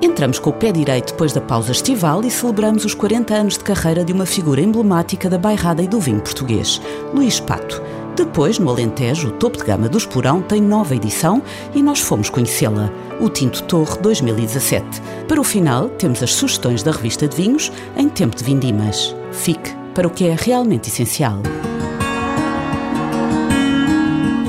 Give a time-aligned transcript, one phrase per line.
[0.00, 3.64] Entramos com o pé direito depois da pausa estival e celebramos os 40 anos de
[3.64, 6.80] carreira de uma figura emblemática da bairrada e do vinho português,
[7.12, 7.82] Luís Pato.
[8.14, 11.42] Depois, no Alentejo, o topo de gama do Esporão tem nova edição
[11.74, 12.90] e nós fomos conhecê-la,
[13.20, 14.84] o Tinto Torre 2017.
[15.26, 19.14] Para o final, temos as sugestões da revista de vinhos em tempo de vindimas.
[19.32, 21.38] Fique para o que é realmente essencial.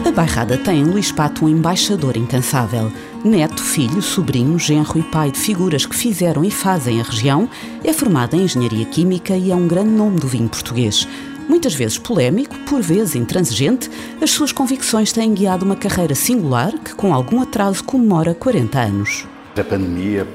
[0.07, 2.91] A bairrada tem em Luís Pato um embaixador incansável.
[3.23, 7.49] Neto, filho, sobrinho, genro e pai de figuras que fizeram e fazem a região,
[7.83, 11.05] é formado em Engenharia Química e é um grande nome do vinho português.
[11.45, 16.95] Muitas vezes polémico, por vezes intransigente, as suas convicções têm guiado uma carreira singular que,
[16.95, 19.27] com algum atraso, comemora 40 anos.
[19.59, 20.25] A pandemia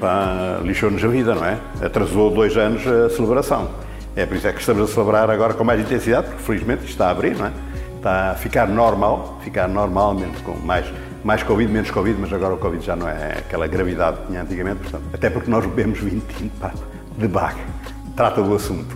[0.63, 1.57] lixou-nos a vida, não é?
[1.81, 3.67] Atrasou dois anos a celebração.
[4.15, 7.07] É por isso é que estamos a celebrar agora com mais intensidade, porque felizmente está
[7.07, 7.51] a abrir, não é?
[7.95, 10.85] Está a ficar normal, ficar normalmente com mais
[11.25, 14.43] mais Covid, menos Covid, mas agora o Covid já não é aquela gravidade que tinha
[14.43, 16.71] antigamente, portanto, até porque nós bebemos vinho tinto
[17.17, 17.63] de baga.
[18.15, 18.95] Trata do assunto.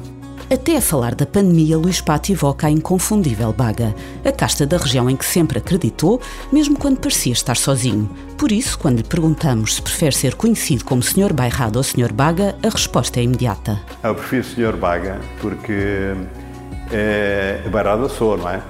[0.52, 5.10] Até a falar da pandemia, Luís Pato evoca a inconfundível Baga, a casta da região
[5.10, 8.10] em que sempre acreditou, mesmo quando parecia estar sozinho.
[8.38, 11.34] Por isso, quando lhe perguntamos se prefere ser conhecido como Sr.
[11.34, 12.14] Bairrado ou Sr.
[12.14, 13.80] Baga, a resposta é imediata.
[14.04, 14.76] Eu prefiro Sr.
[14.76, 16.14] Baga porque
[16.92, 18.62] é, Bairrado sou, não é?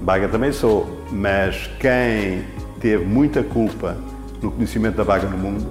[0.00, 2.44] Baga também sou, mas quem
[2.80, 3.96] teve muita culpa
[4.42, 5.66] no conhecimento da vaga no mundo,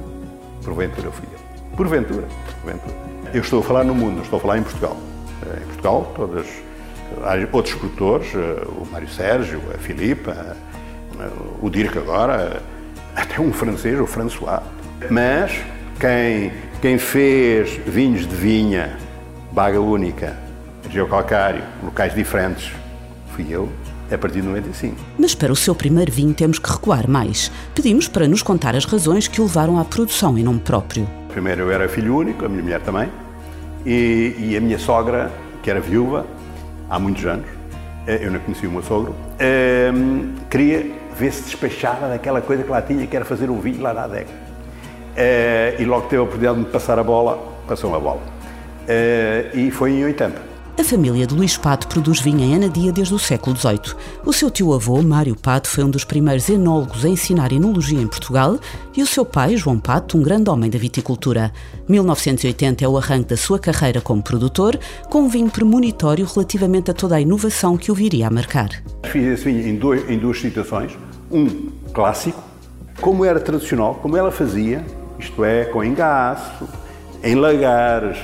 [0.63, 1.75] porventura fui eu.
[1.75, 2.27] Porventura,
[2.61, 2.95] porventura.
[3.33, 4.97] Eu estou a falar no mundo, estou a falar em Portugal.
[5.46, 6.47] Eh, em Portugal, todas,
[7.51, 10.31] outros produtores, eh, o Mário Sérgio, a Filipe,
[11.62, 12.62] o Dirk agora,
[13.16, 14.62] até um francês, o François.
[15.09, 15.51] Mas
[16.00, 16.51] quem,
[16.81, 18.97] quem fez vinhos de vinha,
[19.51, 20.35] baga única,
[20.90, 22.72] geocalcário, locais diferentes,
[23.34, 23.69] fui eu
[24.12, 24.95] a partir de 95.
[25.18, 27.51] Mas para o seu primeiro vinho temos que recuar mais.
[27.75, 31.07] Pedimos para nos contar as razões que o levaram à produção em nome próprio.
[31.29, 33.09] Primeiro eu era filho único, a minha mulher também,
[33.85, 35.31] e, e a minha sogra,
[35.62, 36.25] que era viúva
[36.90, 37.46] há muitos anos,
[38.07, 40.85] eh, eu não conhecia o meu sogro, ehm, queria
[41.17, 44.03] ver se despachava daquela coisa que lá tinha, que era fazer um vinho lá na
[44.03, 44.29] adega.
[45.16, 48.22] Eh, e logo teve a oportunidade de me passar a bola, passou uma bola.
[48.88, 50.56] Eh, e foi em 80.
[50.80, 53.96] A família de Luís Pato produz vinho em Anadia desde o século XVIII.
[54.24, 58.60] O seu tio-avô, Mário Pato, foi um dos primeiros enólogos a ensinar enologia em Portugal
[58.96, 61.52] e o seu pai, João Pato, um grande homem da viticultura.
[61.90, 64.80] 1980 é o arranque da sua carreira como produtor,
[65.10, 68.70] com um vinho premonitório relativamente a toda a inovação que o viria a marcar.
[69.06, 70.96] Fiz esse vinho em, dois, em duas situações.
[71.32, 72.44] Um clássico,
[73.02, 74.86] como era tradicional, como ela fazia,
[75.18, 76.70] isto é, com engaço,
[77.24, 78.20] em lagares,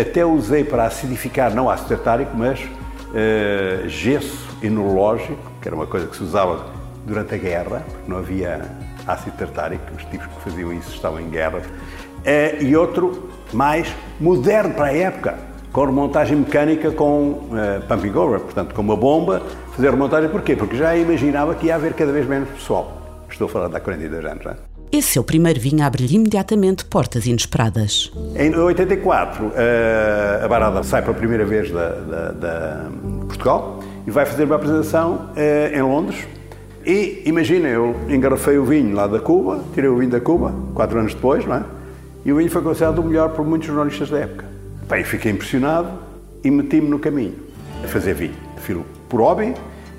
[0.00, 2.60] até usei para acidificar, não ácido tartárico, mas
[3.08, 6.66] uh, gesso enológico, que era uma coisa que se usava
[7.04, 8.62] durante a guerra, porque não havia
[9.06, 11.58] ácido tartárico, os tipos que faziam isso estavam em guerra.
[11.58, 15.38] Uh, e outro mais moderno para a época,
[15.72, 19.42] com remontagem mecânica com uh, pumping over, portanto com uma bomba,
[19.74, 20.28] fazer remontagem.
[20.28, 20.56] Porquê?
[20.56, 22.98] Porque já imaginava que ia haver cada vez menos pessoal.
[23.30, 24.67] Estou a falar de há 42 anos, não é?
[24.90, 28.10] Esse seu primeiro vinho abre-lhe imediatamente portas inesperadas.
[28.34, 32.90] Em 84, eh, a Barada sai pela primeira vez da, da, da
[33.26, 36.26] Portugal e vai fazer uma apresentação eh, em Londres.
[36.86, 40.98] E imagina, eu engarrafei o vinho lá da Cuba, tirei o vinho da Cuba, quatro
[40.98, 41.64] anos depois, não é?
[42.24, 44.46] E o vinho foi considerado o melhor por muitos jornalistas da época.
[44.88, 45.90] Bem, fiquei impressionado
[46.42, 47.34] e meti-me no caminho
[47.84, 48.34] a fazer vinho.
[48.56, 49.52] Filo por hobby,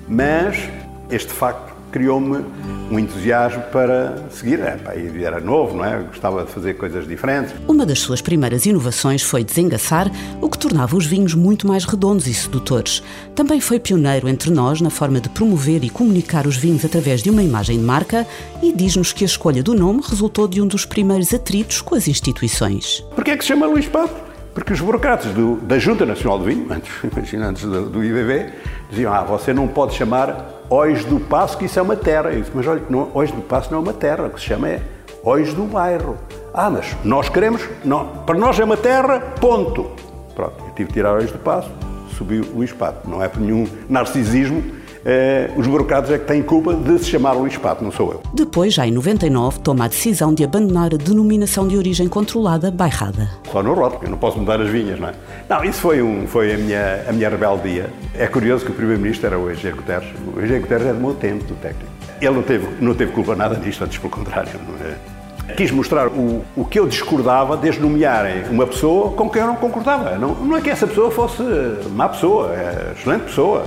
[0.08, 0.68] mas
[1.10, 2.44] este facto criou-me
[2.90, 4.60] um entusiasmo para seguir.
[4.60, 4.78] É,
[5.22, 5.98] era novo, não é?
[6.02, 7.54] gostava de fazer coisas diferentes.
[7.68, 10.10] Uma das suas primeiras inovações foi desengaçar,
[10.40, 13.02] o que tornava os vinhos muito mais redondos e sedutores.
[13.34, 17.30] Também foi pioneiro entre nós na forma de promover e comunicar os vinhos através de
[17.30, 18.26] uma imagem de marca
[18.62, 22.08] e diz-nos que a escolha do nome resultou de um dos primeiros atritos com as
[22.08, 23.04] instituições.
[23.14, 24.29] Porquê é que se chama Luís Pato?
[24.54, 28.52] Porque os burocratas do, da Junta Nacional do Vinho, antes, imagina, antes do, do IBV,
[28.90, 32.30] diziam: ah, você não pode chamar Ois do Passo, que isso é uma terra.
[32.30, 34.46] Eu disse, mas olha, não, Ois do Passo não é uma terra, o que se
[34.46, 34.82] chama é
[35.22, 36.16] Ois do Bairro.
[36.52, 39.90] Ah, mas nós queremos, não, para nós é uma terra, ponto.
[40.34, 41.70] Pronto, eu tive que tirar Ois do Passo,
[42.16, 43.08] subiu o Pato.
[43.08, 44.62] Não é por nenhum narcisismo,
[45.04, 48.22] eh, os burocratas é que têm culpa de se chamar Luís Pato, não sou eu.
[48.34, 53.30] Depois, já em 99, toma a decisão de abandonar a denominação de origem controlada Bairrada.
[53.50, 55.14] Só no rótulo, eu não posso mudar as vinhas, não é?
[55.48, 57.90] Não, isso foi, um, foi a, minha, a minha rebeldia.
[58.14, 60.08] É curioso que o Primeiro-Ministro era o Eugênio Guterres.
[60.34, 61.90] O Eugênio Guterres é do meu tempo, do técnico.
[62.20, 64.50] Ele não teve, não teve culpa nada disto, antes pelo contrário.
[64.84, 65.54] É?
[65.54, 69.56] Quis mostrar o, o que eu discordava desde nomearem uma pessoa com quem eu não
[69.56, 70.16] concordava.
[70.18, 71.42] Não, não é que essa pessoa fosse
[71.90, 73.64] má pessoa, é excelente pessoa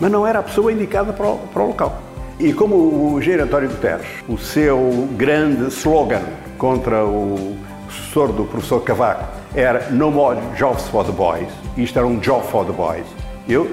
[0.00, 2.02] mas não era a pessoa indicada para o, para o local.
[2.38, 6.22] E como o engenheiro António Guterres, o seu grande slogan
[6.58, 7.56] contra o
[7.88, 12.46] sucessor do professor Cavaco era No more jobs for the boys, isto era um job
[12.48, 13.06] for the boys,
[13.48, 13.70] eu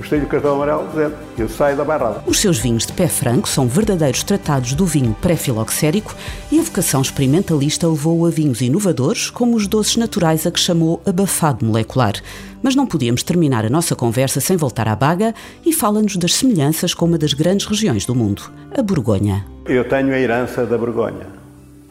[0.00, 2.24] gostei do cartão amarelo dizendo eu saio da barrada.
[2.26, 6.14] Os seus vinhos de pé franco são verdadeiros tratados do vinho pré-filoxérico
[6.50, 11.02] e a vocação experimentalista levou-o a vinhos inovadores, como os doces naturais a que chamou
[11.04, 12.14] abafado molecular.
[12.62, 16.94] Mas não podíamos terminar a nossa conversa sem voltar à Baga e fala-nos das semelhanças
[16.94, 19.46] com uma das grandes regiões do mundo, a Borgonha.
[19.66, 21.26] Eu tenho a herança da Borgonha,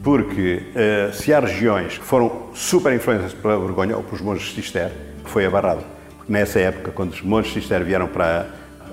[0.03, 4.61] porque uh, se há regiões que foram super influenciadas pela Borgonha ou pelos monges de
[4.61, 4.91] Cister,
[5.25, 5.98] foi a Barrada.
[6.29, 8.45] Nessa época, quando os monges Cister vieram para,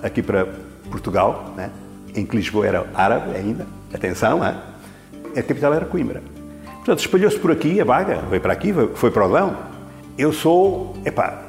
[0.03, 0.47] aqui para
[0.91, 1.71] Portugal, né,
[2.15, 4.55] em que Lisboa era árabe ainda, atenção, a
[5.43, 6.23] capital era Coimbra.
[6.77, 9.55] Portanto, espalhou-se por aqui a Baga, veio para aqui, foi para o Dão.
[10.17, 11.43] Eu sou, epá,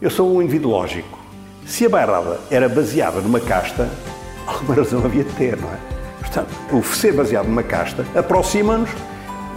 [0.00, 1.18] eu sou um indivíduo lógico.
[1.66, 3.86] Se a bairrada era baseada numa casta,
[4.46, 5.76] alguma razão havia de ter, não é?
[6.20, 8.88] Portanto, o ser baseado numa casta aproxima-nos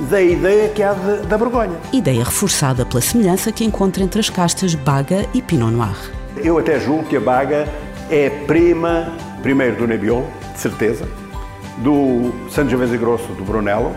[0.09, 1.77] da ideia que há de, da vergonha.
[1.93, 6.11] Ideia reforçada pela semelhança que encontra entre as castas Baga e Pinot Noir.
[6.37, 7.67] Eu até julgo que a Baga
[8.09, 11.07] é prima, primeiro do Nebbiolo, de certeza,
[11.77, 13.93] do Sangiovese Grosso, do Brunello,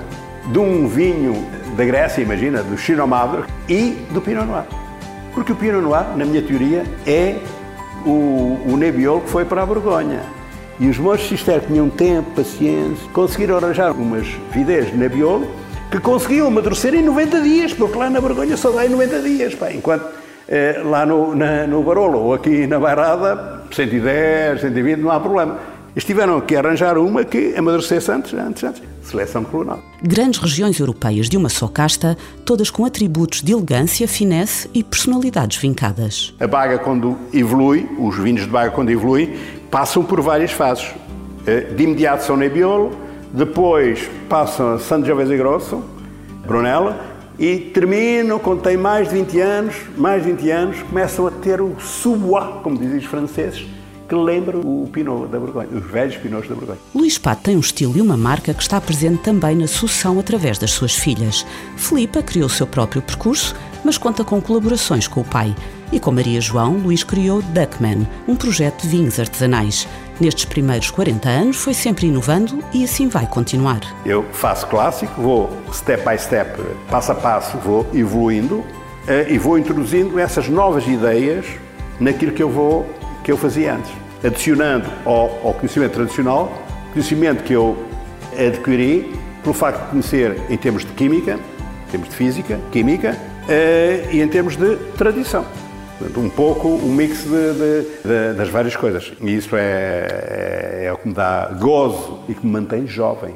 [0.52, 1.46] de um vinho
[1.76, 4.64] da Grécia, imagina, do Chino Madre e do Pinot Noir.
[5.32, 7.38] Porque o Pinot Noir, na minha teoria, é
[8.04, 10.20] o, o Nebbiolo que foi para a Borgonha.
[10.78, 16.48] E os monges Cister tinham tempo, paciência, conseguiram arranjar umas videiras de Nebbiolo que conseguiam
[16.48, 20.06] amadurecer em 90 dias, porque lá na Borgonha só dá em 90 dias, pá, enquanto
[20.48, 25.58] eh, lá no, na, no Barolo ou aqui na Bairrada, 110, 120, não há problema.
[25.94, 28.82] Eles tiveram que arranjar uma que amadurecesse antes, antes, antes.
[29.02, 29.80] Seleção colonial.
[30.02, 35.56] Grandes regiões europeias de uma só casta, todas com atributos de elegância, finesse e personalidades
[35.58, 36.34] vincadas.
[36.40, 39.36] A baga, quando evolui, os vinhos de baga, quando evoluem,
[39.70, 40.86] passam por várias fases.
[41.46, 42.90] Eh, de imediato são Nebbiolo,
[43.34, 45.82] depois passam a Sangiovese Grosso,
[46.46, 46.96] Brunella,
[47.36, 51.60] e terminam, quando têm mais de 20 anos, mais de 20 anos, começam a ter
[51.60, 52.16] o sous
[52.62, 53.66] como dizem os franceses,
[54.08, 56.78] que lembra o Pinot da Borgonha, os velhos Pinots da Borgonha.
[56.94, 60.56] Luís Pato tem um estilo e uma marca que está presente também na sucessão através
[60.56, 61.44] das suas filhas.
[61.76, 65.52] Filipa criou o seu próprio percurso, mas conta com colaborações com o pai.
[65.94, 69.86] E com Maria João, Luís criou Duckman, um projeto de vinhos artesanais.
[70.20, 73.78] Nestes primeiros 40 anos foi sempre inovando e assim vai continuar.
[74.04, 76.60] Eu faço clássico, vou step by step,
[76.90, 78.64] passo a passo, vou evoluindo
[79.06, 81.46] eh, e vou introduzindo essas novas ideias
[82.00, 82.84] naquilo que eu vou
[83.22, 83.92] que eu fazia antes,
[84.24, 86.52] adicionando ao, ao conhecimento tradicional,
[86.92, 87.78] conhecimento que eu
[88.36, 89.14] adquiri
[89.44, 91.38] pelo facto de conhecer em termos de química,
[91.86, 95.46] em termos de física, química uh, e em termos de tradição.
[96.16, 99.12] Um pouco o mix de, de, de, das várias coisas.
[99.20, 103.34] E isso é, é, é o que me dá gozo e que me mantém jovem.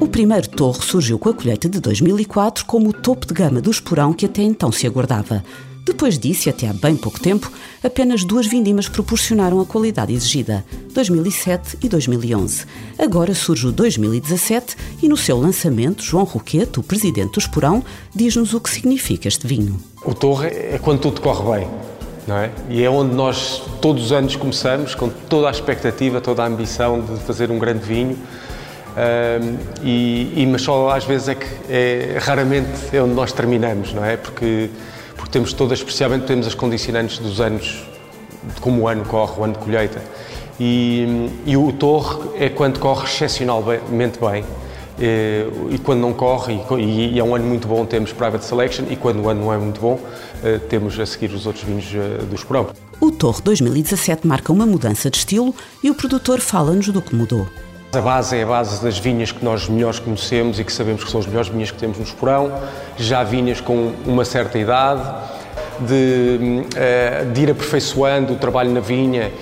[0.00, 3.70] O primeiro torre surgiu com a colheita de 2004 como o topo de gama do
[3.70, 5.42] esporão que até então se aguardava.
[5.90, 7.50] Depois disso, e até há bem pouco tempo,
[7.82, 12.64] apenas duas vindimas proporcionaram a qualidade exigida, 2007 e 2011.
[12.96, 18.54] Agora surge o 2017 e no seu lançamento, João Roquete, o presidente do Esporão, diz-nos
[18.54, 19.80] o que significa este vinho.
[20.04, 21.68] O Torre é quando tudo corre bem.
[22.24, 22.52] Não é?
[22.68, 27.00] E é onde nós todos os anos começamos com toda a expectativa, toda a ambição
[27.00, 28.16] de fazer um grande vinho.
[28.96, 33.92] Um, e, e, mas só às vezes é que é, raramente é onde nós terminamos,
[33.92, 34.16] não é?
[34.16, 34.70] Porque
[35.20, 37.84] porque temos todas, especialmente temos as condicionantes dos anos,
[38.54, 40.02] de como o ano corre, o ano de colheita.
[40.58, 44.44] E, e o torre é quando corre excepcionalmente bem.
[44.98, 48.86] E, e quando não corre, e, e, é um ano muito bom, temos Private Selection,
[48.88, 50.00] e quando o ano não é muito bom,
[50.42, 52.68] eh, temos a seguir os outros vinhos eh, do Esporão.
[52.98, 57.46] O Torre 2017 marca uma mudança de estilo e o produtor fala-nos do que mudou.
[57.92, 61.10] A base é a base das vinhas que nós melhores conhecemos e que sabemos que
[61.10, 62.52] são as melhores vinhas que temos no Esporão,
[62.96, 65.02] já vinhas com uma certa idade,
[65.80, 69.32] de, eh, de ir aperfeiçoando o trabalho na vinha,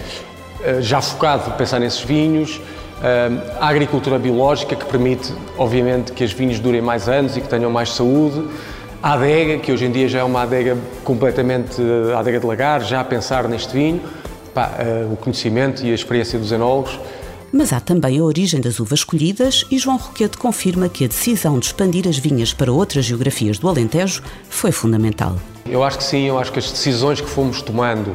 [0.65, 2.59] eh, já focado pensar nesses vinhos,
[3.03, 7.49] eh, a agricultura biológica que permite, obviamente, que as vinhas durem mais anos e que
[7.49, 8.49] tenham mais saúde,
[9.01, 11.81] A adega, que hoje em dia já é uma adega completamente
[12.13, 14.01] a adega de lagar, já a pensar neste vinho,
[15.13, 16.99] o conhecimento e a experiência dos enólogos.
[17.53, 21.59] Mas há também a origem das uvas escolhidas e João Roquete confirma que a decisão
[21.59, 25.37] de expandir as vinhas para outras geografias do Alentejo foi fundamental.
[25.67, 28.13] Eu acho que sim, eu acho que as decisões que fomos tomando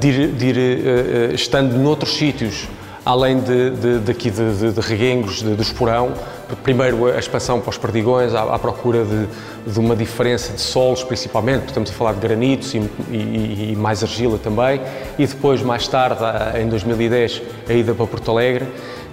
[0.00, 2.68] de ir, de ir uh, estando noutros sítios,
[3.04, 6.12] além de, de, daqui de, de, de Reguengos, do Esporão,
[6.56, 11.02] primeiro a expansão para os perdigões, à, à procura de, de, uma diferença de solos,
[11.02, 12.78] principalmente, estamos a falar de granitos e,
[13.10, 14.80] e, e, mais argila também,
[15.18, 16.22] e depois, mais tarde,
[16.60, 18.66] em 2010, a ida para Porto Alegre.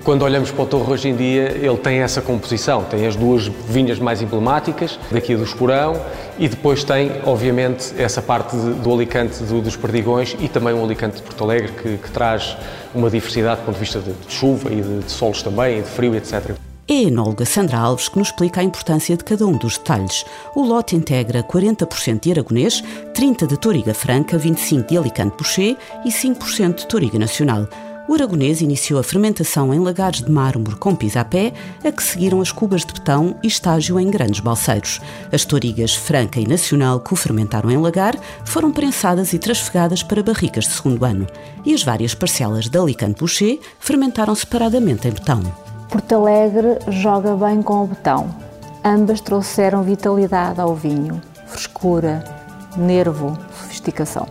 [0.04, 3.48] Quando olhamos para o Torre hoje em dia, ele tem essa composição, tem as duas
[3.48, 6.02] vinhas mais emblemáticas, daqui do Esporão,
[6.38, 11.18] e depois tem, obviamente, essa parte do Alicante do, dos Perdigões e também o Alicante
[11.18, 12.56] de Porto Alegre, que, que traz
[12.96, 15.82] uma diversidade do ponto de vista de, de chuva e de, de solos também, e
[15.82, 16.69] de frio, etc.
[17.00, 20.26] É a enóloga Sandra Alves que nos explica a importância de cada um dos detalhes.
[20.54, 26.10] O lote integra 40% de Aragonês, 30% de Toriga Franca, 25% de Alicante Boucher e
[26.10, 27.70] 5% de Toriga Nacional.
[28.06, 31.54] O aragonês iniciou a fermentação em lagares de mármore com pisapé,
[31.86, 35.00] a que seguiram as cubas de betão e estágio em grandes balseiros.
[35.32, 40.22] As torigas Franca e Nacional, que o fermentaram em lagar, foram prensadas e trasfegadas para
[40.22, 41.26] barricas de segundo ano.
[41.66, 45.69] E as várias parcelas de Alicante Boucher fermentaram separadamente em betão.
[45.90, 48.30] Porto Alegre joga bem com o betão.
[48.86, 52.24] Ambas trouxeram vitalidade ao vinho, frescura,
[52.78, 54.28] nervo, sofisticação.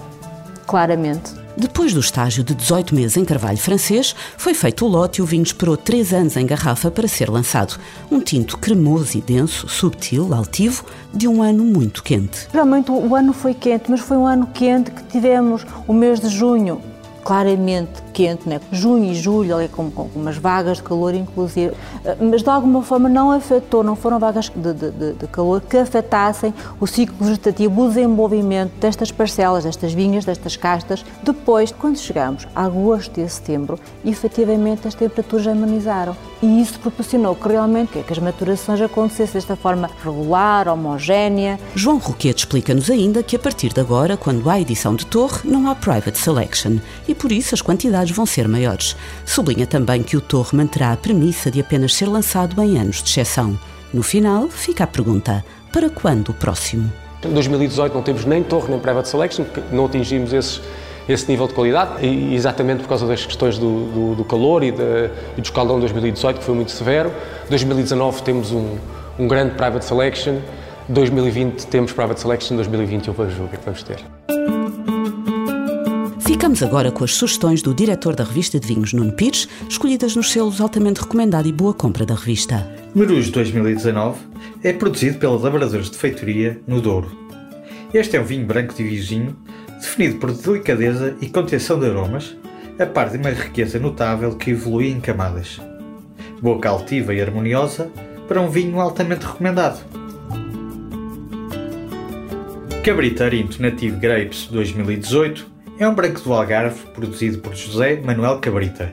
[0.69, 1.33] Claramente.
[1.57, 5.27] Depois do estágio de 18 meses em carvalho francês, foi feito o lote e o
[5.27, 7.77] vinho esperou 3 anos em garrafa para ser lançado.
[8.09, 12.47] Um tinto cremoso e denso, subtil, altivo, de um ano muito quente.
[12.53, 16.29] Realmente o ano foi quente, mas foi um ano quente que tivemos o mês de
[16.29, 16.81] junho
[17.29, 18.59] claramente quente, né?
[18.73, 22.83] junho e julho, ali com, com, umas vagas de calor, inclusive, eh, mas de alguma
[22.83, 27.85] forma não afetou, não foram vagas de, de, de calor que afetassem o ciclo vegetativo,
[27.85, 31.05] o desenvolvimento destas parcelas, destas vinhas, destas castas.
[31.23, 36.17] Depois, quando chegamos a agosto e setembro, efetivamente as temperaturas amenizaram.
[36.41, 41.61] E isso proporcionou que realmente que as maturações acontecessem desta forma regular, homogénea.
[41.75, 45.69] João Roquete explica-nos ainda que a partir de agora, quando há edição de torre, não
[45.69, 48.97] há private selection e por isso as quantidades vão ser maiores.
[49.27, 53.11] Sublinha também que o torre manterá a premissa de apenas ser lançado em anos de
[53.11, 53.59] exceção.
[53.93, 56.91] No final, fica a pergunta: para quando o próximo?
[57.25, 62.07] Em 2018 não temos nem torre nem private selection, não atingimos esse nível de qualidade,
[62.07, 65.77] e exatamente por causa das questões do, do, do calor e, de, e do escaldão
[65.77, 67.13] de 2018, que foi muito severo.
[67.49, 68.77] 2019 temos um,
[69.19, 70.37] um grande private selection,
[70.89, 74.58] 2020 temos private selection, 2021 vamos ver o que é que vamos ter.
[76.29, 80.31] Ficamos agora com as sugestões do diretor da revista de vinhos, Nuno Pires, escolhidas nos
[80.31, 82.71] selos altamente recomendado e boa compra da revista.
[82.95, 84.19] Merus 2019
[84.63, 87.11] é produzido pela Labradores de Feitoria, no Douro.
[87.95, 89.35] Este é um vinho branco de vizinho
[89.81, 92.37] definido por delicadeza e contenção de aromas,
[92.79, 95.59] a par de uma riqueza notável que evolui em camadas.
[96.43, 97.91] Boca altiva e harmoniosa
[98.29, 99.83] para um vinho altamente recomendado.
[102.85, 108.93] Cabrita Arinto Native Grapes 2018 é um branco do Algarve produzido por José Manuel Cabrita.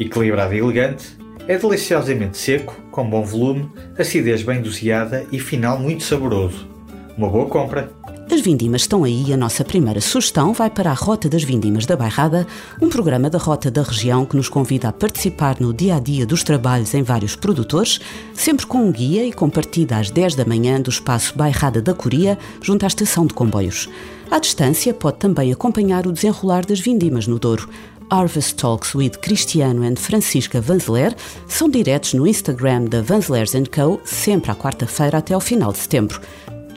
[0.00, 6.02] Equilibrado e elegante, é deliciosamente seco, com bom volume, acidez bem doseada e final muito
[6.02, 6.68] saboroso.
[7.16, 7.97] Uma boa compra!
[8.38, 11.86] As vindimas estão aí e a nossa primeira sugestão vai para a Rota das Vindimas
[11.86, 12.46] da Bairrada,
[12.80, 16.24] um programa da Rota da região que nos convida a participar no dia a dia
[16.24, 17.98] dos trabalhos em vários produtores,
[18.32, 21.92] sempre com um guia e com partida às 10 da manhã do espaço Bairrada da
[21.92, 23.88] Coria, junto à estação de comboios.
[24.30, 27.68] À distância, pode também acompanhar o desenrolar das vindimas no Douro.
[28.08, 31.12] Harvest Talks with Cristiano and Francisca Vanzeler
[31.48, 36.20] são diretos no Instagram da Vanzelers Co, sempre à quarta-feira até ao final de setembro.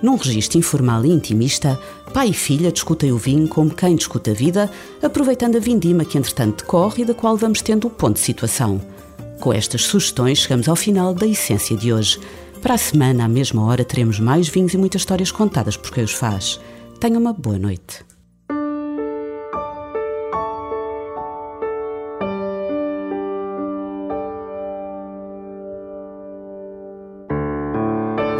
[0.01, 1.79] Num registro informal e intimista,
[2.11, 4.69] pai e filha discutem o vinho como quem discute a vida,
[5.01, 8.81] aproveitando a vindima que entretanto decorre e da qual vamos tendo o ponto de situação.
[9.39, 12.19] Com estas sugestões, chegamos ao final da essência de hoje.
[12.61, 16.03] Para a semana, à mesma hora, teremos mais vinhos e muitas histórias contadas por quem
[16.03, 16.59] os faz.
[16.99, 18.03] Tenha uma boa noite.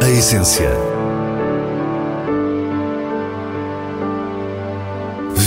[0.00, 1.01] A essência